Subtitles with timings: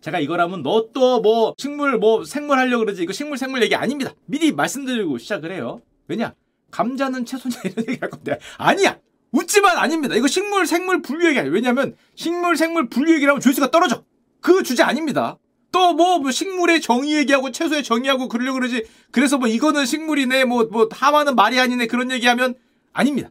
[0.00, 4.12] 제가 이거라면 너 또 뭐 식물 뭐 생물 하려고 그러지 이거 식물 생물 얘기 아닙니다.
[4.26, 5.80] 미리 말씀드리고 시작을 해요.
[6.08, 6.34] 왜냐?
[6.70, 8.98] 감자는 채소냐 이런 얘기 할 건데 아니야.
[9.32, 10.14] 웃지만 아닙니다.
[10.16, 11.52] 이거 식물 생물 분류 얘기 아니에요.
[11.54, 14.04] 왜냐면 식물 생물 분류 얘기라면 조회수가 떨어져.
[14.40, 15.36] 그 주제 아닙니다.
[15.72, 18.86] 또뭐 뭐 식물의 정의 얘기하고 채소의 정의하고 그러려고 그러지.
[19.12, 22.54] 그래서 뭐 이거는 식물이네 뭐뭐 하마는 말이 아니네 그런 얘기하면
[22.92, 23.28] 아닙니다.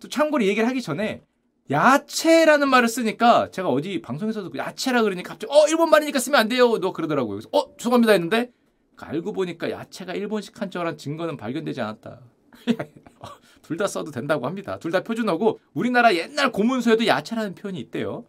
[0.00, 1.22] 또 참고로 얘기를 하기 전에
[1.70, 6.48] 야채라는 말을 쓰니까 제가 어디 방송에서도 그 야채라 그러니까 갑자기 어 일본 말이니까 쓰면 안
[6.48, 6.78] 돼요.
[6.78, 7.36] 너 그러더라고요.
[7.36, 8.50] 그래서 어 죄송합니다 했는데
[8.96, 12.20] 알고 보니까 야채가 일본식 한자어란 증거는 발견되지 않았다.
[13.62, 14.78] 둘 다 써도 된다고 합니다.
[14.78, 18.26] 둘 다 표준어고 우리나라 옛날 고문서에도 야채라는 표현이 있대요.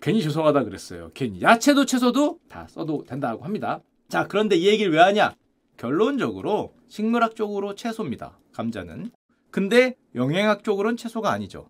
[0.00, 1.10] 괜히 죄송하다 그랬어요.
[1.14, 3.80] 괜히 야채도 채소도 다 써도 된다고 합니다.
[4.08, 5.34] 자 그런데 이 얘기를 왜 하냐?
[5.76, 8.38] 결론적으로 식물학적으로 채소입니다.
[8.52, 9.10] 감자는.
[9.50, 11.68] 근데 영양학적으로는 채소가 아니죠.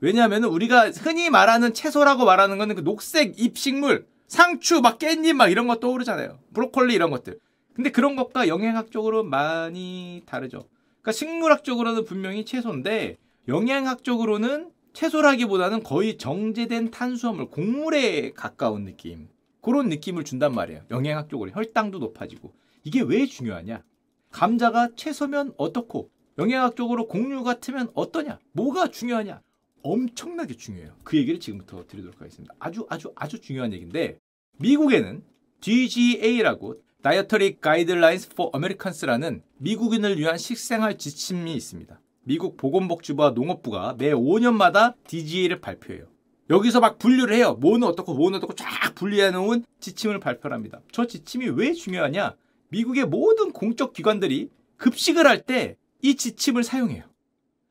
[0.00, 5.48] 왜냐하면 우리가 흔히 말하는 채소라고 말하는 거는 그 녹색 잎 식물, 상추, 막 깻잎 막
[5.48, 6.38] 이런 거 떠오르잖아요.
[6.54, 7.38] 브로콜리 이런 것들.
[7.74, 10.64] 근데 그런 것과 영양학적으로 많이 다르죠.
[11.00, 13.16] 그러니까 식물학적으로는 분명히 채소인데
[13.48, 19.28] 영양학적으로는 채소라기보다는 거의 정제된 탄수화물, 곡물에 가까운 느낌.
[19.60, 20.82] 그런 느낌을 준단 말이에요.
[20.90, 22.52] 영양학적으로 혈당도 높아지고.
[22.84, 23.82] 이게 왜 중요하냐?
[24.30, 28.38] 감자가 채소면 어떻고 영양학적으로 곡류 같으면 어떠냐?
[28.52, 29.40] 뭐가 중요하냐?
[29.82, 30.92] 엄청나게 중요해요.
[31.04, 32.54] 그 얘기를 지금부터 드리도록 하겠습니다.
[32.58, 34.18] 아주 아주 아주 중요한 얘기인데
[34.58, 35.22] 미국에는
[35.60, 42.00] DGA라고 Dietary Guidelines for Americans라는 미국인을 위한 식생활 지침이 있습니다.
[42.24, 46.06] 미국 보건복지부와 농업부가 매 5년마다 DGA를 발표해요.
[46.50, 47.54] 여기서 막 분류를 해요.
[47.60, 50.80] 뭐는 어떻고 뭐는 어떻고 쫙 분리해 놓은 지침을 발표합니다.
[50.92, 52.36] 저 지침이 왜 중요하냐?
[52.70, 57.02] 미국의 모든 공적 기관들이 급식을 할 때 이 지침을 사용해요.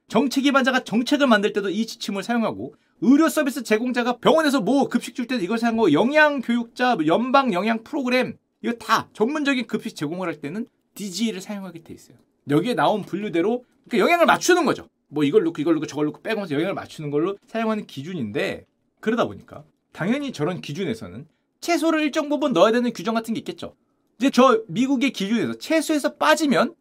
[0.07, 5.27] 정책 기반자가 정책을 만들 때도 이 지침을 사용하고 의료 서비스 제공자가 병원에서 뭐 급식 줄
[5.27, 10.39] 때도 이걸 사용하고 영양 교육자 뭐 연방 영양 프로그램 이거 다 전문적인 급식 제공을 할
[10.39, 10.65] 때는
[10.95, 12.17] DG를 사용하게 돼 있어요.
[12.49, 14.87] 여기에 나온 분류대로 그러니까 영양을 맞추는 거죠.
[15.09, 18.65] 뭐 이걸 넣고 이걸 넣고 저걸 넣고 빼면서 영양을 맞추는 걸로 사용하는 기준인데
[19.01, 21.27] 그러다 보니까 당연히 저런 기준에서는
[21.59, 23.75] 채소를 일정 부분 넣어야 되는 규정 같은 게 있겠죠.
[24.19, 26.75] 이제 저 미국의 기준에서 채소에서 빠지면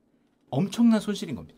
[0.50, 1.56] 엄청난 손실인 겁니다.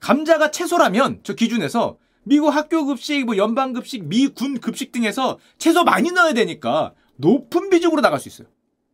[0.00, 5.84] 감자가 채소라면 저 기준에서 미국 학교 급식, 뭐 연방 급식, 미 군 급식 등에서 채소
[5.84, 8.48] 많이 넣어야 되니까 높은 비중으로 나갈 수 있어요.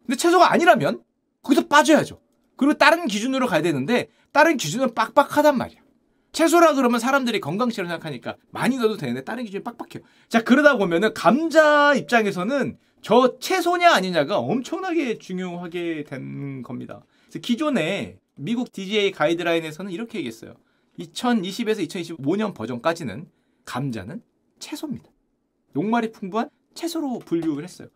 [0.07, 1.03] 근데 채소가 아니라면
[1.43, 2.21] 거기서 빠져야죠.
[2.57, 5.81] 그리고 다른 기준으로 가야 되는데 다른 기준은 빡빡하단 말이야.
[6.33, 10.07] 채소라 그러면 사람들이 건강식으로 생각하니까 많이 넣어도 되는데 다른 기준이 빡빡해요.
[10.29, 17.03] 자 그러다 보면은 감자 입장에서는 저 채소냐 아니냐가 엄청나게 중요하게 된 겁니다.
[17.43, 20.55] 기존에 미국 DGA 가이드라인에서는 이렇게 얘기했어요.
[20.98, 23.28] 2020에서 2025년 버전까지는
[23.64, 24.22] 감자는
[24.58, 25.10] 채소입니다.
[25.72, 27.88] 녹말이 풍부한 채소로 분류를 했어요.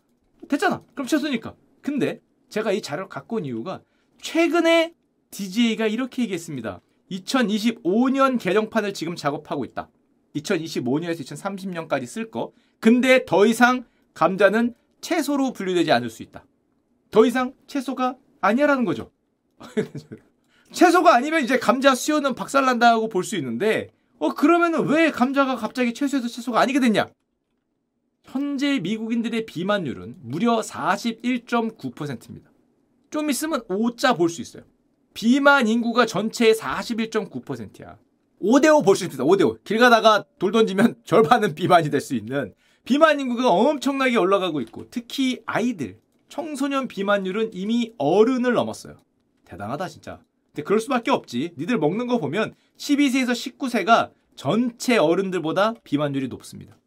[0.48, 0.82] 됐잖아.
[0.94, 1.54] 그럼 채소니까.
[1.82, 3.82] 근데 제가 이 자료를 갖고 온 이유가
[4.20, 4.94] 최근에
[5.30, 6.80] DGA가 이렇게 얘기했습니다.
[7.10, 9.88] 2025년 개정판을 지금 작업하고 있다.
[10.34, 12.52] 2025년에서 2030년까지 쓸 거.
[12.80, 13.84] 근데 더 이상
[14.14, 16.44] 감자는 채소로 분류되지 않을 수 있다.
[17.10, 19.10] 더 이상 채소가 아니라는 거죠.
[20.72, 26.28] 채소가 아니면 이제 감자 수요는 박살난다고 볼 수 있는데 어 그러면은 왜 감자가 갑자기 채소에서
[26.28, 27.08] 채소가 아니게 됐냐?
[28.24, 32.50] 현재 미국인들의 비만율은 무려 41.9%입니다.
[33.10, 34.64] 좀 있으면 5자 볼 수 있어요.
[35.14, 37.96] 비만 인구가 전체의 41.9%야.
[38.42, 39.24] 5대5 볼 수 있습니다.
[39.24, 39.64] 5대5.
[39.64, 42.52] 길 가다가 돌 던지면 절반은 비만이 될 수 있는
[42.84, 48.96] 비만 인구가 엄청나게 올라가고 있고 특히 아이들, 청소년 비만율은 이미 어른을 넘었어요.
[49.44, 50.20] 대단하다 진짜.
[50.56, 51.52] 근데 그럴 수밖에 없지.
[51.58, 56.78] 니들 먹는 거 보면 12세에서 19세가 전체 어른들보다 비만율이 높습니다.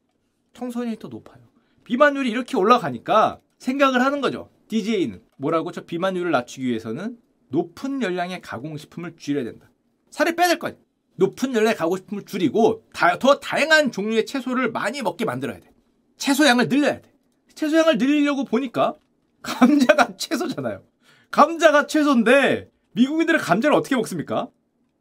[0.54, 1.44] 청소년이 더 높아요.
[1.84, 4.50] 비만율이 이렇게 올라가니까 생각을 하는 거죠.
[4.70, 7.20] DJ는 뭐라고 저 비만율을 낮추기 위해서는
[7.50, 9.70] 높은 열량의 가공식품을 줄여야 된다.
[10.10, 10.80] 살을 빼야 될거 아니야.
[11.18, 15.70] 높은 열량의 가공식품을 줄이고 다, 더 다양한 종류의 채소를 많이 먹게 만들어야 돼.
[16.18, 17.14] 채소양을 늘려야 돼.
[17.54, 18.96] 채소양을 늘리려고 보니까
[19.44, 20.82] 감자가 채소잖아요.
[21.30, 24.50] 감자가 채소인데 미국인들은 감자를 어떻게 먹습니까?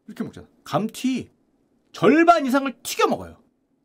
[0.07, 0.47] 이렇게 먹잖아.
[0.65, 1.29] 감튀
[1.93, 3.37] 절반 이상을 튀겨 먹어요.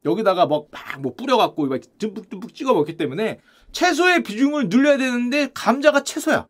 [0.06, 3.40] 여기다가 뭐막뭐 뿌려갖고 막 듬뿍듬뿍 찍어 먹기 때문에
[3.72, 6.48] 채소의 비중을 늘려야 되는데 감자가 채소야.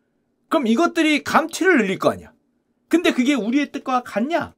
[0.48, 2.32] 그럼 이것들이 감튀를 늘릴 거 아니야.
[2.88, 4.54] 근데 그게 우리의 뜻과 같냐?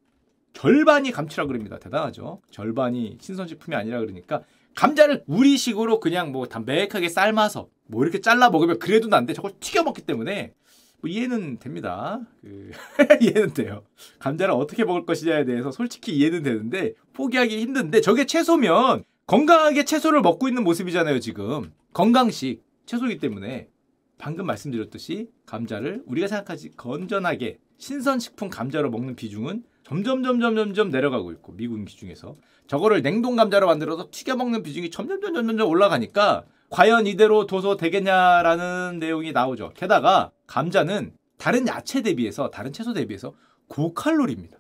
[0.52, 1.78] 절반이 감튀라 그럽니다.
[1.78, 2.40] 대단하죠.
[2.50, 4.42] 절반이 신선식품이 아니라 그러니까
[4.74, 10.02] 감자를 우리식으로 그냥 뭐 담백하게 삶아서 뭐 이렇게 잘라 먹으면 그래도 난데 저걸 튀겨 먹기
[10.02, 10.54] 때문에
[11.00, 12.20] 뭐 이해는 됩니다.
[12.40, 12.70] 그
[13.20, 13.84] 이해는 돼요.
[14.18, 20.48] 감자를 어떻게 먹을 것이냐에 대해서 솔직히 이해는 되는데 포기하기 힘든데 저게 채소면 건강하게 채소를 먹고
[20.48, 21.72] 있는 모습이잖아요, 지금.
[21.92, 23.68] 건강식 채소이기 때문에
[24.18, 31.52] 방금 말씀드렸듯이 감자를 우리가 생각하지 건전하게 신선식품 감자로 먹는 비중은 점점 점점 점점 내려가고 있고
[31.52, 32.34] 미국 기중에서
[32.66, 38.98] 저거를 냉동 감자로 만들어서 튀겨 먹는 비중이 점점 점점 점점 올라가니까 과연 이대로 둬서 되겠냐라는
[38.98, 39.72] 내용이 나오죠.
[39.74, 43.34] 게다가 감자는 다른 야채 대비해서 다른 채소 대비해서
[43.68, 44.58] 고칼로리입니다.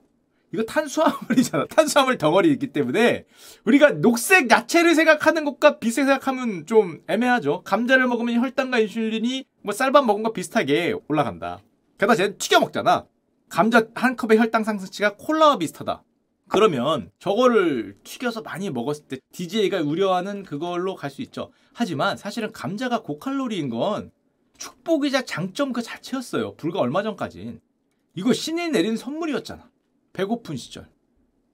[0.52, 1.66] 이거 탄수화물이잖아.
[1.70, 3.24] 탄수화물 덩어리 있기 때문에
[3.64, 7.62] 우리가 녹색 야채를 생각하는 것과 비슷하게 생각하면 좀 애매하죠.
[7.62, 11.60] 감자를 먹으면 혈당과 인슐린이 뭐 쌀밥 먹은 거 비슷하게 올라간다.
[11.94, 13.06] 게다가 쟤는 튀겨 먹잖아.
[13.48, 16.02] 감자 한 컵의 혈당 상승치가 콜라와 비슷하다.
[16.48, 21.50] 그러면 저거를 튀겨서 많이 먹었을 때 DJ가 우려하는 그걸로 갈 수 있죠.
[21.72, 24.10] 하지만 사실은 감자가 고칼로리인 건
[24.58, 26.54] 축복이자 장점 그 자체였어요.
[26.56, 27.60] 불과 얼마 전까진.
[28.14, 29.70] 이거 신이 내린 선물이었잖아.
[30.12, 30.88] 배고픈 시절.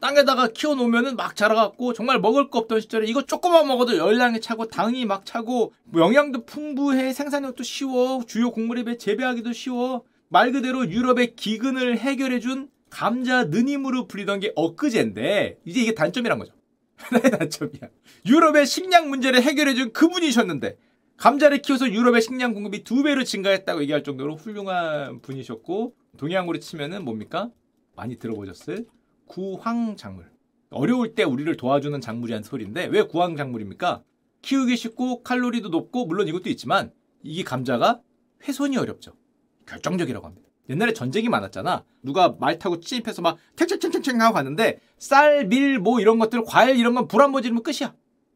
[0.00, 5.06] 땅에다가 키워놓으면은 막 자라갖고 정말 먹을 거 없던 시절에 이거 조금만 먹어도 열량이 차고 당이
[5.06, 11.98] 막 차고 뭐 영양도 풍부해 생산력도 쉬워 주요 곡물에 재배하기도 쉬워 말 그대로 유럽의 기근을
[11.98, 16.52] 해결해준 감자 느님으로 불리던 게 엊그제인데 이제 이게 단점이란 거죠.
[16.96, 17.88] 하나의 단점이야.
[18.26, 20.76] 유럽의 식량 문제를 해결해준 그분이셨는데
[21.16, 27.50] 감자를 키워서 유럽의 식량 공급이 두 배로 증가했다고 얘기할 정도로 훌륭한 분이셨고 동양으로 치면은 뭡니까?
[27.96, 28.86] 많이 들어보셨을
[29.26, 30.30] 구황 작물.
[30.68, 34.02] 어려울 때 우리를 도와주는 작물이란 소리인데 왜 구황 작물입니까?
[34.42, 36.92] 키우기 쉽고 칼로리도 높고 물론 이것도 있지만
[37.22, 38.02] 이게 감자가
[38.46, 39.14] 훼손이 어렵죠.
[39.64, 40.51] 결정적이라고 합니다.
[40.68, 41.84] 옛날에 전쟁이 많았잖아.
[42.02, 46.94] 누가 말 타고 침입해서 막 탱탱탱탱탱 하고 갔는데 쌀, 밀, 뭐 이런 것들, 과일 이런
[46.94, 47.94] 건 불 한 번 지르면 끝이야.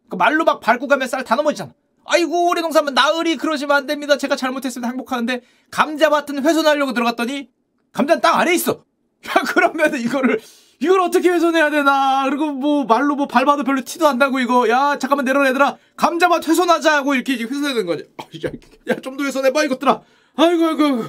[0.08, 1.73] 그 말로 막 밟고 가면 쌀 다 넘어지잖아.
[2.05, 4.17] 아이고 우리 농사면 나으리 그러시면 안 됩니다.
[4.17, 7.49] 제가 잘못했으면 행복하는데 감자밭은 훼손하려고 들어갔더니
[7.93, 8.84] 감자는 땅 아래 있어.
[9.26, 10.40] 야 그러면 이거를
[10.79, 14.99] 이걸 어떻게 훼손해야 되나 그리고 뭐 말로 뭐 밟아도 별로 티도 안 나고 이거 야
[14.99, 18.05] 잠깐만 내려라 얘들아 감자밭 훼손하자고 이렇게 훼손해야 되는 거지
[18.88, 20.02] 야 좀 더 훼손해봐 이것들아
[20.37, 21.05] 아이고 아이고 아이고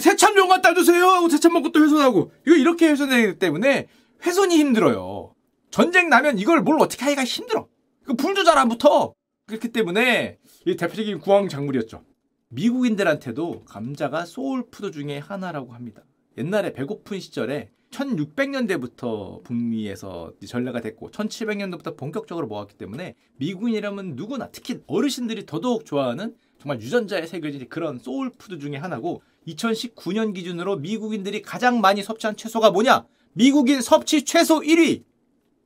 [0.00, 1.04] 새참 좀 갖다 주세요.
[1.06, 2.32] 하고 새참 먹고 또 훼손하고.
[2.46, 3.88] 이거 이렇게 훼손되기 때문에
[4.24, 5.34] 훼손이 힘들어요.
[5.70, 7.68] 전쟁 나면 이걸 뭘 어떻게 하기가 힘들어.
[8.04, 9.12] 그 불도 잘안 붙어.
[9.46, 12.02] 그렇기 때문에 이 대표적인 구황 작물이었죠.
[12.48, 16.02] 미국인들한테도 감자가 soul food 중에 하나라고 합니다.
[16.38, 25.46] 옛날에 배고픈 시절에 1600년대부터 북미에서 전래가 됐고 1700년대부터 본격적으로 먹었기 때문에 미국인이라면 누구나 특히 어르신들이
[25.46, 32.02] 더더욱 좋아하는 정말 유전자에 새겨진 그런 soul food 중에 하나고 2019년 기준으로 미국인들이 가장 많이
[32.02, 33.06] 섭취한 채소가 뭐냐?
[33.32, 35.04] 미국인 섭취 최소 1위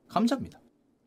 [0.07, 0.59] 감자입니다.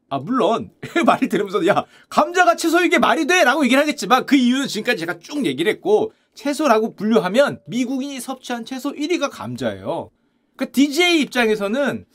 [0.09, 0.71] 아 물론
[1.07, 3.45] 말이 들으면서 야 감자가 채소 이게 말이 돼?
[3.45, 8.93] 라고 얘기를 하겠지만 그 이유는 지금까지 제가 쭉 얘기를 했고 채소라고 분류하면 미국인이 섭취한 채소
[8.93, 10.11] 1위가 감자예요.
[10.57, 12.07] 그 DJ 입장에서는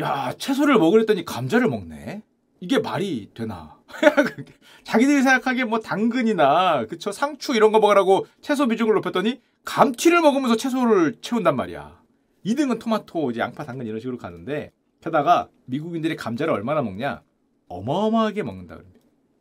[0.00, 2.22] 야 채소를 먹으랬더니 감자를 먹네.
[2.60, 3.76] 이게 말이 되나?
[4.84, 11.16] 자기들이 생각하기에 뭐 당근이나 그쵸 상추 이런 거 먹으라고 채소 비중을 높였더니 감튀를 먹으면서 채소를
[11.20, 12.00] 채운단 말이야.
[12.46, 14.72] 2등은 토마토, 이제 양파, 당근 이런 식으로 가는데
[15.02, 17.22] 게다가 미국인들이 감자를 얼마나 먹냐?
[17.68, 19.00] 어마어마하게 먹는다 그럽니다.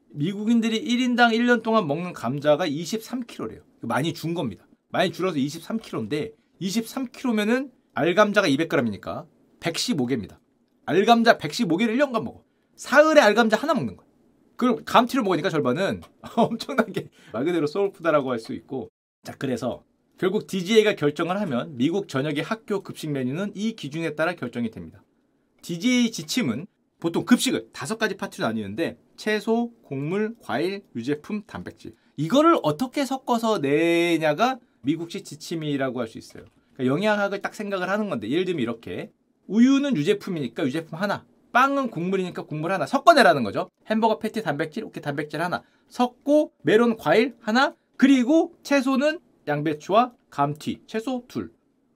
[0.10, 3.62] 미국인들이 1인당 1년 동안 먹는 감자가 23kg래요.
[3.81, 4.66] 많이 준 겁니다.
[4.89, 9.27] 많이 줄어서 23kg인데 23kg면은 알감자가 200g이니까
[9.60, 10.38] 115개입니다.
[10.88, 12.44] 알감자 115개를 1년간 먹어.
[12.75, 14.07] 사흘에 알감자 하나 먹는 거야.
[14.55, 16.01] 그럼 감튀를 먹으니까 절반은
[16.36, 18.89] 엄청나게 말 그대로 soul food라고 할 수 있고
[19.24, 19.84] 자 그래서
[20.17, 25.03] 결국 DGA가 결정을 하면 미국 전역의 학교 급식 메뉴는 이 기준에 따라 결정이 됩니다.
[25.62, 26.67] DGA 지침은
[27.00, 34.57] 보통 급식을 다섯 가지 파트로 나뉘는데 채소, 곡물, 과일, 유제품, 단백질 이거를 어떻게 섞어서 내냐가
[34.81, 36.45] 미국식 지침이라고 할 수 있어요.
[36.74, 39.12] 그러니까 영양학을 딱 생각을 하는 건데 예를 들면 이렇게
[39.48, 43.69] 우유는 유제품이니까 유제품 하나 빵은 국물이니까 국물 하나 섞어내라는 거죠.
[43.88, 51.24] 햄버거 패티 단백질, 오케이 단백질 하나 섞고 메론 과일 하나 그리고 채소는 양배추와 감튀 채소
[51.28, 51.52] 둘.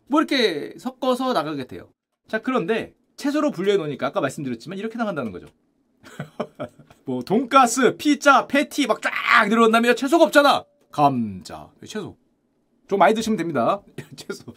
[0.08, 1.89] 뭐 이렇게 섞어서 나가게 돼요.
[2.27, 5.48] 자 그런데 채소로 분류해 놓으니까 아까 말씀드렸지만 이렇게 나간다는 거죠.
[7.06, 9.12] 뭐 돈가스, 피자, 패티 막 쫙
[9.50, 10.63] 늘어난다면 채소가 없잖아.
[10.91, 12.18] 감자, 채소.
[12.88, 13.82] 좀 많이 드시면 됩니다.
[14.15, 14.53] 채소.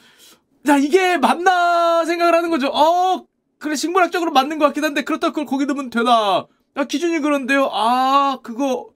[0.65, 2.69] 자 이게 맞나 생각을 하는 거죠.
[2.69, 3.27] 어
[3.59, 6.47] 그래 식물학적으로 맞는 것 같긴 한데 그렇다고 그걸 거기 넣으면 되나?
[6.75, 7.69] 아 기준이 그런데요.
[7.73, 8.91] 아 그거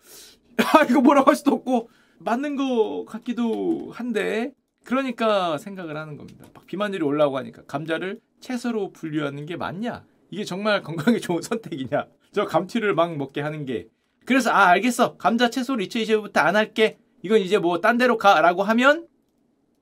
[0.58, 4.52] 아 이거 뭐라고 할 수도 없고 맞는 것 같기도 한데
[4.84, 6.46] 그러니까 생각을 하는 겁니다.
[6.54, 10.04] 막 비만율이 올라오고 하니까 감자를 채소로 분류하는 게 맞냐?
[10.30, 12.06] 이게 정말 건강에 좋은 선택이냐?
[12.32, 13.88] 저 감튀를 막 먹게 하는 게
[14.24, 19.06] 그래서 아 알겠어 감자 채소를 2025부터 안 할게 이건 이제 뭐 딴 데로 가라고 하면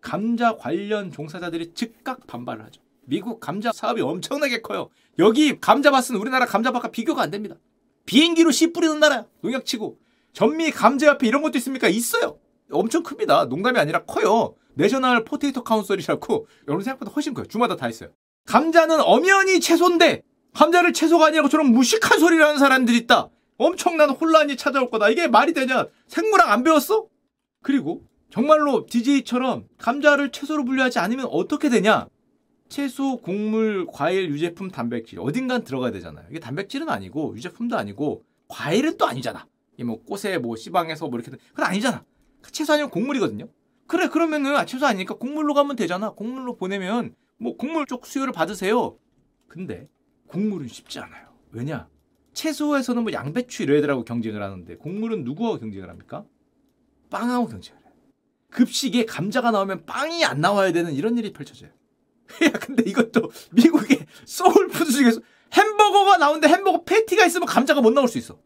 [0.00, 2.82] 감자 관련 종사자들이 즉각 반발을 하죠.
[3.06, 4.90] 미국 감자 사업이 엄청나게 커요.
[5.18, 7.56] 여기 감자밭은 우리나라 감자밭과 비교가 안 됩니다.
[8.06, 9.26] 비행기로 씨 뿌리는 나라야.
[9.42, 9.98] 농약치고.
[10.34, 11.88] 전미 감자협회 이런 것도 있습니까?
[11.88, 12.38] 있어요.
[12.70, 13.46] 엄청 큽니다.
[13.46, 14.54] 농담이 아니라 커요.
[14.74, 17.46] National Potato Council이라고 여러분 생각보다 훨씬 커요.
[17.46, 18.10] 주마다 다 있어요.
[18.46, 20.22] 감자는 엄연히 채소인데
[20.52, 23.30] 감자를 채소가 아니라고 저런 무식한 소리를 하는 사람들이 있다.
[23.56, 25.08] 엄청난 혼란이 찾아올 거다.
[25.08, 25.86] 이게 말이 되냐?
[26.08, 27.06] 생물학 안 배웠어?
[27.62, 32.08] 그리고 정말로 DGA처럼 감자를 채소로 분류하지 않으면 어떻게 되냐?
[32.68, 36.26] 채소, 곡물, 과일, 유제품, 단백질 어딘간 들어가야 되잖아요.
[36.30, 39.46] 이게 단백질은 아니고 유제품도 아니고 과일은 또 아니잖아.
[39.78, 42.04] 이 뭐 꽃에 뭐 씨방에서 뭐 이렇게 그건 아니잖아.
[42.52, 43.48] 채소 아니면 곡물이거든요.
[43.86, 46.10] 그래 그러면은 아, 채소 아니니까 곡물로 가면 되잖아.
[46.10, 48.98] 곡물로 보내면 뭐 곡물 쪽 수요를 받으세요.
[49.48, 49.88] 근데
[50.28, 51.28] 곡물은 쉽지 않아요.
[51.50, 51.88] 왜냐?
[52.32, 56.24] 채소에서는 뭐 양배추 이런 애들하고 경쟁을 하는데 곡물은 누구하고 경쟁을 합니까?
[57.10, 57.92] 빵하고 경쟁을 해요.
[58.50, 61.70] 급식에 감자가 나오면 빵이 안 나와야 되는 이런 일이 펼쳐져요.
[62.44, 65.20] 야, 근데 이것도 미국의 soul food 중에서
[65.52, 68.40] 햄버거가 나오는데 햄버거 패티가 있으면 감자가 못 나올 수 있어.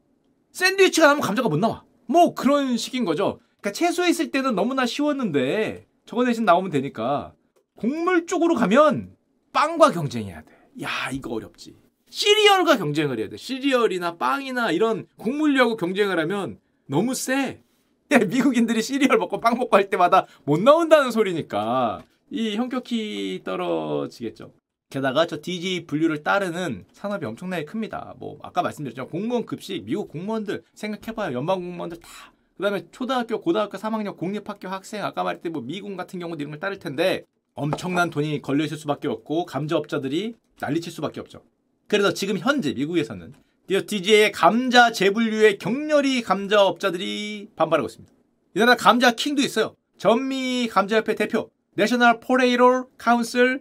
[0.59, 1.85] 샌드위치가 나오면 감자가 못 나와.
[2.07, 3.38] 뭐 그런 식인 거죠.
[3.61, 7.33] 그러니까 채소에 있을 때는 너무나 쉬웠는데 저거 대신 나오면 되니까
[7.77, 9.15] 곡물 쪽으로 가면
[9.53, 10.53] 빵과 경쟁해야 돼.
[10.83, 11.77] 야, 이거 어렵지.
[12.11, 13.37] 시리얼과 경쟁을 해야 돼.
[13.37, 17.62] 시리얼이나 빵이나 이런 곡물류하고 경쟁을 하면 너무 세.
[18.11, 24.53] 미국인들이 시리얼 먹고 빵 먹고 할 때마다 못 나온다는 소리니까 이 형격히 떨어지겠죠.
[24.90, 28.14] 게다가 저 DG 분류를 따르는 산업이 엄청나게 큽니다.
[28.18, 29.09] 뭐 아까 말씀드렸죠.
[29.09, 31.37] 공무원 급식 미국 공무원들 생각해봐요.
[31.37, 32.33] 연방 공무원들 다.
[32.57, 36.78] 그다음에 초등학교, 고등학교 3학년 공립학교 학생 아까 말했듯이 뭐 미군 같은 경우도 이런 걸 따를
[36.78, 41.42] 텐데 엄청난 돈이 걸려 있을 수밖에 없고 감자업자들이 난리칠 수밖에 없죠.
[41.87, 43.35] 그래서 지금 현재 미국에서는
[43.69, 48.12] DGA의 감자 재분류에 격렬히 감자업자들이 반발하고 있습니다.
[48.54, 49.76] 이 나라 감자 킹도 있어요.
[49.99, 53.61] 전미 감자협회 대표, National Potato Council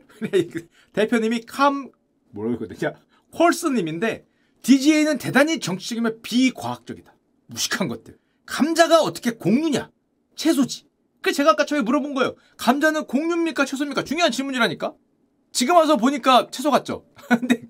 [0.97, 1.91] 대표님이 Kam
[2.31, 2.95] 뭐라고 그러냐
[3.31, 4.25] Quarles님인데
[4.63, 7.13] DGA는 대단히 정치적이며 비과학적이다.
[7.45, 8.17] 무식한 것들.
[8.47, 9.91] 감자가 어떻게 곡류냐?
[10.35, 10.87] 채소지.
[11.21, 12.35] 그 제가 아까 처음에 물어본 거예요.
[12.57, 14.03] 감자는 곡류입니까 채소입니까?
[14.03, 14.95] 중요한 질문이라니까.
[15.51, 17.05] 지금 와서 보니까 채소 같죠.
[17.29, 17.61] 근데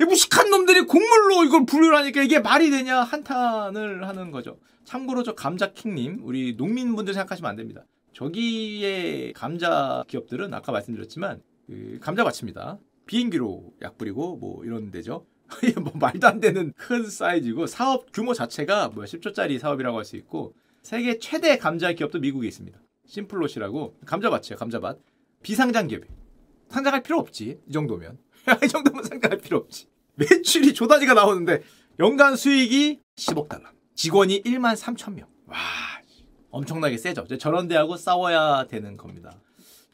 [0.00, 4.58] 무식한 놈들이 곡물로 이걸 분류를 하니까 이게 말이 되냐 한탄을 하는 거죠.
[4.84, 7.84] 참고로 저 감자킹님 우리 농민분들 생각하시면 안 됩니다.
[8.12, 12.78] 저기의 감자 기업들은 아까 말씀드렸지만 그 감자 밭입니다.
[13.06, 15.26] 비행기로 약 뿌리고 뭐 이런 데죠.
[15.82, 20.54] 뭐 말도 안 되는 큰 사이즈고 사업 규모 자체가 뭐 10조짜리 사업이라고 할 수 있고
[20.82, 22.78] 세계 최대 감자 기업도 미국에 있습니다.
[23.06, 24.56] 심플롯이라고 감자밭이에요.
[24.58, 24.98] 감자밭.
[25.42, 26.06] 비상장 기업이.
[26.68, 27.60] 상장할 필요 없지.
[27.68, 28.18] 이 정도면.
[28.64, 29.86] 이 정도면 상장할 필요 없지.
[30.14, 31.62] 매출이 조단위가 나오는데
[32.00, 33.68] 연간 수익이 10억 달러.
[33.94, 35.28] 직원이 1만 3천 명.
[35.46, 35.58] 와,
[36.50, 37.26] 엄청나게 세죠.
[37.38, 39.38] 저런 데하고 싸워야 되는 겁니다.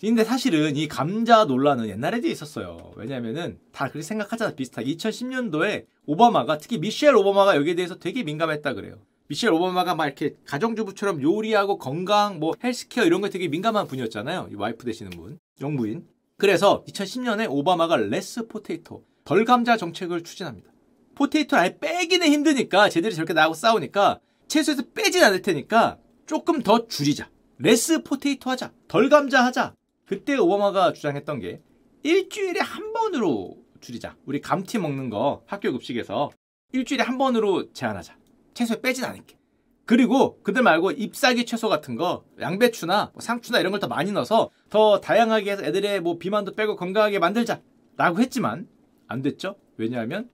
[0.00, 2.92] 근데 사실은 이 감자 논란은 옛날에도 있었어요.
[2.94, 4.54] 왜냐면은 다 그렇게 생각하잖아.
[4.54, 4.94] 비슷하게.
[4.94, 8.98] 2010년도에 오바마가 특히 미셸 오바마가 여기에 대해서 되게 민감했다 그래요.
[9.26, 14.50] 미셸 오바마가 막 이렇게 가정주부처럼 요리하고 건강, 뭐 헬스케어 이런 거 되게 민감한 분이었잖아요.
[14.52, 16.06] 이 와이프 되시는 분, 영부인.
[16.36, 20.70] 그래서 2010년에 오바마가 less potato, 덜 감자 정책을 추진합니다.
[21.16, 27.28] potato를 아예 빼기는 힘드니까 쟤들이 저렇게 나하고 싸우니까 채소에서 빼진 않을 테니까 조금 더 줄이자.
[27.58, 28.70] less potato 하자.
[28.86, 29.74] 덜 감자 하자.
[30.08, 31.60] 그때 오바마가 주장했던 게
[32.02, 34.16] 일주일에 한 번으로 줄이자.
[34.24, 36.30] 우리 감튀 먹는 거 학교 급식에서
[36.72, 38.16] 일주일에 한 번으로 제한하자.
[38.54, 39.36] 채소에 빼진 않을게.
[39.84, 44.50] 그리고 그들 말고 잎사귀 채소 같은 거 양배추나 뭐 상추나 이런 걸 더 많이 넣어서
[44.68, 47.62] 더 다양하게 해서 애들의 뭐 비만도 빼고 건강하게 만들자
[47.96, 48.68] 라고 했지만
[49.06, 50.28] 안 됐죠 왜냐하면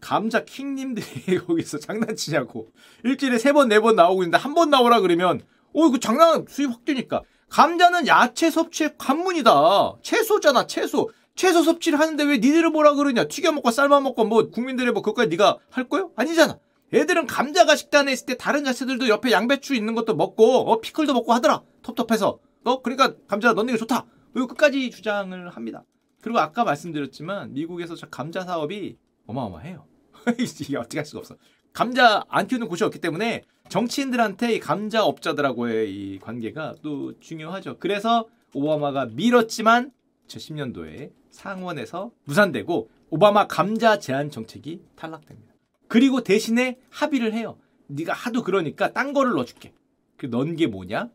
[0.00, 2.70] 감자 킹님들이 거기서 장난치냐고
[3.04, 5.40] 일주일에 세 번 네 번 나오고 있는데 한 번 나오라 그러면
[5.74, 9.96] 어 이거 장난 수입 확 뛰니까 감자는 야채 섭취의 관문이다.
[10.02, 11.10] 채소잖아, 채소.
[11.34, 13.24] 채소 섭취를 하는데 왜 니들을 뭐라 그러냐?
[13.24, 16.12] 튀겨 먹고 삶아 먹고 뭐 국민들의 뭐 그것까지 네가 할 거요?
[16.16, 16.58] 아니잖아.
[16.92, 21.32] 애들은 감자가 식단에 있을 때 다른 야채들도 옆에 양배추 있는 것도 먹고 어 피클도 먹고
[21.32, 21.62] 하더라.
[21.82, 22.38] 텁텁해서.
[22.64, 24.06] 어 그러니까 감자 넣는 게 좋다.
[24.36, 25.84] 이거 끝까지 주장을 합니다.
[26.20, 29.86] 그리고 아까 말씀드렸지만 미국에서 저 감자 사업이 어마어마해요.
[30.38, 31.36] 이게 어떻게 할 수가 없어.
[31.72, 37.78] 감자 안 키우는 곳이 없기 때문에 정치인들한테 이 감자 업자들하고의 이 관계가 또 중요하죠.
[37.78, 39.92] 그래서 오바마가 밀었지만
[40.26, 45.54] 2010년도에 상원에서 무산되고 오바마 감자 제한 정책이 탈락됩니다.
[45.88, 47.58] 그리고 대신에 합의를 해요.
[47.88, 49.72] 네가 하도 그러니까 딴 거를 넣어줄게.
[50.16, 51.08] 그 넣은 게 뭐냐?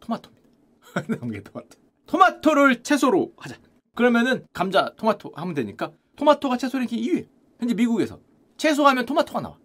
[0.00, 0.48] 토마토입니다.
[1.20, 1.68] 넣은 게 토마토.
[2.06, 3.56] 토마토를 채소로 하자.
[3.94, 7.26] 그러면은 감자, 토마토 하면 되니까 토마토가 채소 랭킹 2위.
[7.58, 8.20] 현재 미국에서
[8.56, 9.58] 채소하면 토마토가 나와.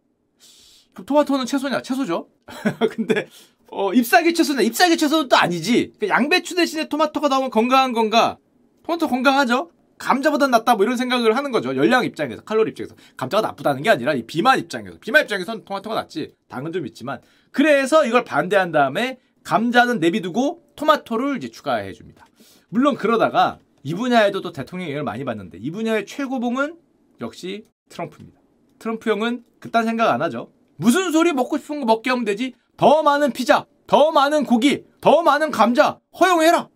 [1.06, 1.82] 토마토는 채소냐?
[1.82, 2.28] 채소죠.
[2.92, 3.28] 근데
[3.68, 4.62] 어, 잎사귀 채소냐?
[4.62, 5.94] 잎사귀 채소는 또 아니지.
[5.98, 8.38] 그러니까 양배추 대신에 토마토가 나오면 건강한 건가?
[8.84, 9.72] 토마토 건강하죠.
[9.98, 11.76] 감자보다 낫다 뭐 이런 생각을 하는 거죠.
[11.76, 16.34] 열량 입장에서 칼로리 입장에서 감자가 나쁘다는 게 아니라 이 비만 입장에서 비만 입장에서는 토마토가 낫지.
[16.50, 17.22] 당은 좀 있지만
[17.52, 22.26] 그래서 이걸 반대한 다음에 감자는 내비두고 토마토를 이제 추가해 줍니다.
[22.70, 26.78] 물론 그러다가 이 분야에도 또 대통령 영향을 많이 받는데 이 분야의 최고봉은
[27.22, 28.40] 역시 트럼프입니다.
[28.80, 30.52] 트럼프 형은 그딴 생각 안 하죠.
[30.82, 32.56] 무슨 소리 먹고 싶은 거 먹게 하면 되지?
[32.76, 36.70] 더 많은 피자, 더 많은 고기, 더 많은 감자 허용해라.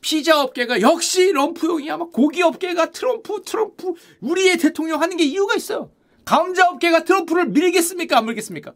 [0.00, 1.96] 피자 업계가 역시 트럼프 형이야.
[1.96, 3.94] 막 고기 업계가 트럼프, 트럼프.
[4.20, 5.92] 우리의 대통령 하는 게 이유가 있어요.
[6.24, 8.18] 감자 업계가 트럼프를 밀겠습니까?
[8.18, 8.72] 안 밀겠습니까?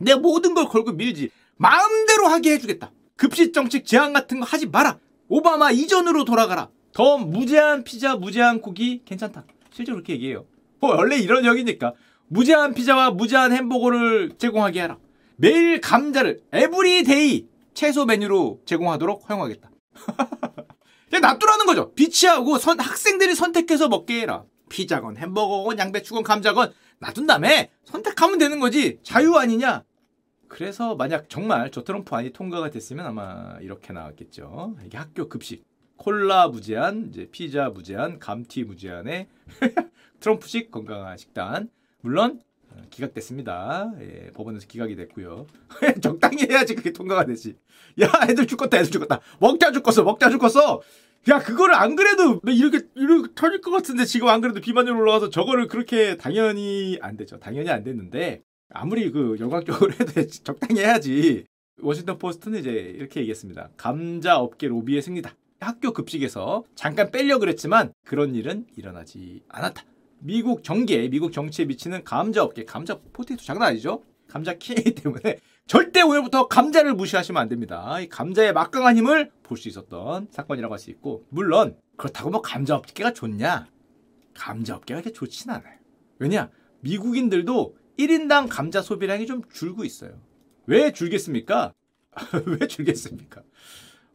[0.00, 1.28] 내가 모든 걸 걸고 밀지.
[1.58, 2.90] 마음대로 하게 해주겠다.
[3.16, 4.98] 급식 정책 제한 같은 거 하지 마라.
[5.28, 6.70] 오바마 이전으로 돌아가라.
[6.94, 9.44] 더 무제한 피자, 무제한 고기 괜찮다.
[9.70, 10.46] 실제로 그렇게 얘기해요.
[10.80, 11.92] 뭐 원래 이런 형이니까
[12.32, 14.98] 무제한 피자와 무제한 햄버거를 제공하게 하라.
[15.36, 19.70] 매일 감자를 every day 채소 메뉴로 제공하도록 허용하겠다.
[21.10, 21.92] 그냥 놔두라는 거죠.
[21.92, 24.44] 비치하고 선, 학생들이 선택해서 먹게 해라.
[24.70, 28.98] 피자건 햄버거건 양배추건 감자건 놔둔 다음에 선택하면 되는 거지.
[29.02, 29.84] 자유 아니냐?
[30.48, 34.76] 그래서 만약 정말 저 트럼프 안이 통과가 됐으면 아마 이렇게 나왔겠죠.
[34.86, 35.64] 이게 학교 급식.
[35.96, 39.28] 콜라 무제한, 이제 피자 무제한, 감튀 무제한의
[40.20, 41.68] 트럼프식 건강한 식단.
[42.02, 42.40] 물론
[42.70, 43.92] 어, 기각됐습니다.
[44.00, 45.46] 예, 법원에서 기각이 됐고요.
[46.02, 47.56] 적당히 해야지 그게 통과가 되지.
[48.00, 49.20] 야, 애들 죽겠다, 애들 죽겠다.
[49.40, 50.82] 먹자 죽겠어, 먹자 죽겠어.
[51.28, 55.68] 야, 그거를 안 그래도 이렇게 이렇게 터질 것 같은데 지금 안 그래도 비만율 올라가서 저거를
[55.68, 57.38] 그렇게 당연히 안 되죠.
[57.38, 61.44] 당연히 안 됐는데 아무리 그 열광적으로 해도 적당히 해야지.
[61.80, 63.70] 워싱턴 포스트는 이제 이렇게 얘기했습니다.
[63.76, 65.34] 감자 업계 로비의 승리다.
[65.60, 69.84] 학교 급식에서 잠깐 빼려 그랬지만 그런 일은 일어나지 않았다.
[70.24, 74.02] 미국 정계, 미국 정치에 미치는 감자 업계, 감자 potato 장난 아니죠?
[74.28, 77.98] 감자 키이기 때문에 절대 오늘부터 감자를 무시하시면 안 됩니다.
[78.00, 82.76] 이 감자의 막강한 힘을 볼 수 있었던 사건이라고 할 수 있고 물론 그렇다고 뭐 감자
[82.76, 83.66] 업계가 좋냐?
[84.34, 85.78] 감자 업계가 그렇게 좋진 않아요.
[86.18, 86.50] 왜냐?
[86.80, 90.18] 미국인들도 1인당 감자 소비량이 좀 줄고 있어요.
[90.66, 91.74] 왜 줄겠습니까?
[92.46, 93.42] 왜 줄겠습니까?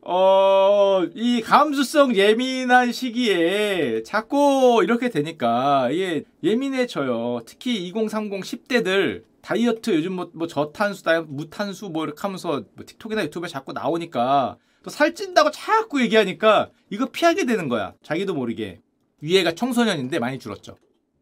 [0.01, 7.41] 어, 이 감수성 예민한 시기에 자꾸 이렇게 되니까 이게 예민해져요.
[7.45, 13.49] 특히 2030 10대들 다이어트 요즘 뭐, 뭐 저탄수, 무탄수 뭐 이렇게 하면서 뭐 틱톡이나 유튜브에
[13.49, 17.93] 자꾸 나오니까 또 살찐다고 자꾸 얘기하니까 이거 피하게 되는 거야.
[18.03, 18.79] 자기도 모르게.
[19.21, 20.77] 위에가 청소년인데 많이 줄었죠.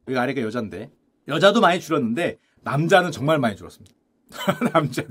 [0.07, 0.91] 여기 아래가 여잔데.
[1.27, 3.95] 여자도 많이 줄었는데 남자는 정말 많이 줄었습니다.
[4.73, 5.03] 남자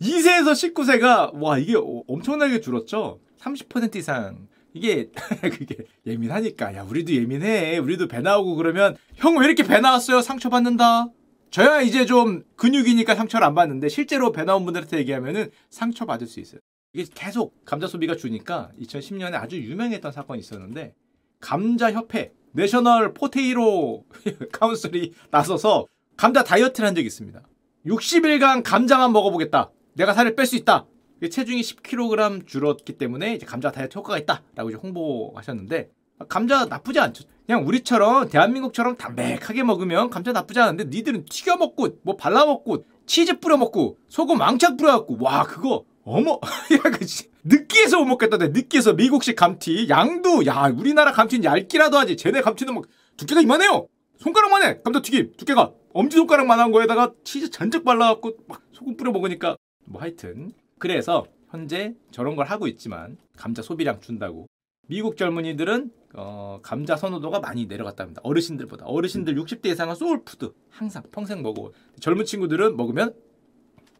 [0.00, 1.74] 2세에서 19세가 와 이게
[2.08, 3.20] 엄청나게 줄었죠.
[3.40, 5.76] 30% 이상 이게 그게
[6.06, 7.78] 예민하니까 야 우리도 예민해.
[7.78, 10.20] 우리도 배 나오고 그러면 형 왜 이렇게 배 나왔어요?
[10.20, 11.06] 상처 받는다.
[11.50, 16.40] 저야 이제 좀 근육이니까 상처를 안 받는데 실제로 배 나온 분들한테 얘기하면은 상처 받을 수
[16.40, 16.60] 있어요.
[16.92, 20.94] 이게 계속 감자 소비가 주니까 2010년에 아주 유명했던 사건이 있었는데
[21.40, 24.04] 감자 협회 National Potato
[24.52, 27.40] Council이 나서서 감자 다이어트를 한 적이 있습니다.
[27.86, 29.70] 60일간 감자만 먹어보겠다.
[29.94, 30.86] 내가 살을 뺄 수 있다.
[31.30, 35.90] 체중이 10kg 줄었기 때문에 감자 다이어트 효과가 있다라고 이제 홍보하셨는데
[36.28, 37.24] 감자 나쁘지 않죠.
[37.46, 43.38] 그냥 우리처럼 대한민국처럼 담백하게 먹으면 감자 나쁘지 않은데 니들은 튀겨 먹고 뭐 발라 먹고 치즈
[43.38, 46.40] 뿌려 먹고 소금 왕창 뿌려 갖고 와 그거 어머
[46.74, 52.16] 야 그지 느끼해서 못 먹겠다 내 느끼해서 미국식 감튀 양도 야 우리나라 감튀는 얇기라도 하지
[52.16, 52.84] 쟤네 감튀는 막
[53.16, 53.86] 두께가 이만해요
[54.18, 54.80] 손가락만 해.
[54.82, 55.72] 감자튀김 두께가.
[55.92, 59.56] 엄지손가락만 한 거에다가 치즈 잔뜩 발라갖고 막 소금 뿌려 먹으니까.
[59.84, 64.46] 뭐 하여튼 그래서 현재 저런 걸 하고 있지만 감자 소비량 준다고.
[64.88, 68.20] 미국 젊은이들은 어, 감자 선호도가 많이 내려갔답니다.
[68.24, 68.86] 어르신들보다.
[68.86, 71.72] 어르신들 60대 이상은 soul food 항상 평생 먹어.
[72.00, 73.14] 젊은 친구들은 먹으면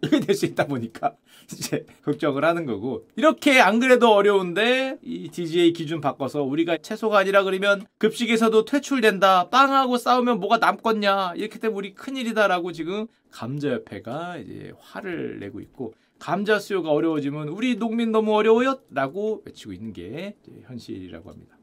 [0.02, 1.14] 이게 될 수 있다 보니까
[1.52, 7.42] 이제 걱정을 하는 거고 이렇게 안 그래도 어려운데 이 DGA 기준 바꿔서 우리가 채소가 아니라
[7.44, 15.38] 그러면 급식에서도 퇴출된다 빵하고 싸우면 뭐가 남겠냐 이렇게 되면 우리 큰일이다라고 지금 감자협회가 이제 화를
[15.40, 21.56] 내고 있고 감자 수요가 어려워지면 우리 농민 너무 어려워요 라고 외치고 있는 게 현실이라고 합니다.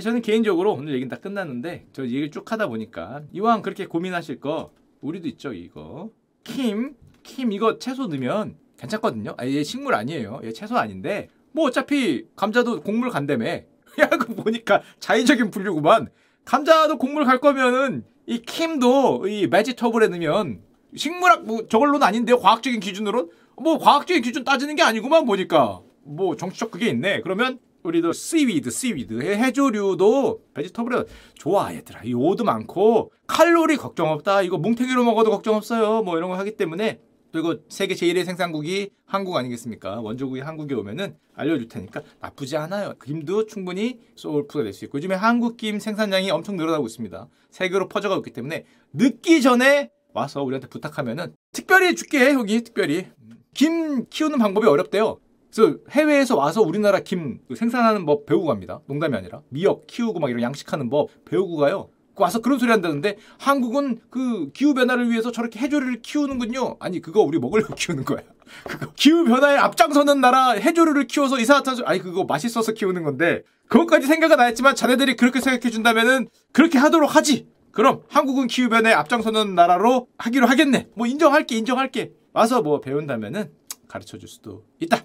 [0.00, 4.72] 저는 개인적으로 오늘 얘기는 다 끝났는데 저 얘기를 쭉 하다 보니까 이왕 그렇게 고민하실 거
[5.00, 6.10] 우리도 있죠 이거
[6.44, 6.94] 킴,
[7.28, 9.34] 킴 이거 채소 넣으면 괜찮거든요.
[9.36, 10.40] 아, 얘 식물 아니에요.
[10.44, 13.46] 얘 채소 아닌데 뭐 어차피 감자도 곡물 간다며.
[14.00, 16.08] 야, 그 보니까 자의적인 분류구만.
[16.44, 20.62] 감자도 곡물 갈 거면은 이 킴도 이 베지터블에 넣으면
[20.96, 22.38] 식물학 뭐 저걸로는 아닌데요.
[22.38, 27.20] 과학적인 기준으로 뭐 과학적인 기준 따지는 게 아니구만 보니까 뭐 정치적 그게 있네.
[27.20, 32.02] 그러면 우리도 seaweed, seaweed 해조류도 vegetable에 좋아 얘들아.
[32.04, 34.42] 요오드도 많고 칼로리 걱정 없다.
[34.42, 36.02] 이거 뭉탱이로 먹어도 걱정 없어요.
[36.02, 37.00] 뭐 이런 거 하기 때문에
[37.32, 40.00] 또 이거 세계 제1의 생산국이 한국 아니겠습니까?
[40.00, 42.94] 원조국이 한국에 오면은 알려줄 테니까 나쁘지 않아요.
[43.04, 47.28] 김도 충분히 soul food가 될 수 있고 요즘에 한국 김 생산량이 엄청 늘어나고 있습니다.
[47.50, 53.06] 세계로 퍼져가고 있기 때문에 늦기 전에 와서 우리한테 부탁하면은 특별히 줄게 여기 특별히
[53.54, 55.18] 김 키우는 방법이 어렵대요.
[55.52, 58.80] 그래서 해외에서 와서 우리나라 김그 생산하는 법 배우고 갑니다.
[58.86, 61.88] 농담이 아니라 미역 키우고 막 이런 양식하는 법 배우고 가요.
[62.18, 66.76] 그 와서 그런 소리 한다는데 한국은 그 기후 변화를 위해서 저렇게 해조류를 키우는군요.
[66.80, 68.18] 아니 그거 우리 먹으려고 키우는 거야.
[68.64, 74.38] 그거 기후 변화에 앞장서는 나라 해조류를 키워서 이산화탄소 아니 그거 맛있어서 키우는 건데 그것까지 생각은
[74.40, 77.46] 안 했지만 자네들이 그렇게 생각해 준다면은 그렇게 하도록 하지.
[77.70, 80.88] 그럼 한국은 기후 변화에 앞장서는 나라로 하기로 하겠네.
[80.94, 82.10] 뭐 인정할게 인정할게.
[82.32, 83.50] 와서 뭐 배운다면은
[83.86, 85.04] 가르쳐 줄 수도 있다.